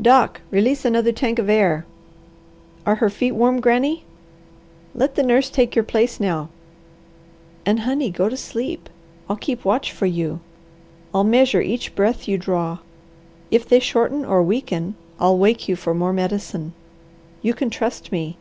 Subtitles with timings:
[0.00, 1.84] Doc, release another tank of air.
[2.86, 4.04] Are her feet warm, Granny?
[4.94, 6.50] Let the nurse take your place now.
[7.66, 8.88] And, honey, go to sleep!
[9.28, 10.38] I'll keep watch for you.
[11.12, 12.78] I'll measure each breath you draw.
[13.50, 16.74] If they shorten or weaken, I'll wake you for more medicine.
[17.42, 18.36] You can trust me!